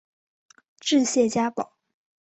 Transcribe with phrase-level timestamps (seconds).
[0.79, 1.73] 治谢家堡。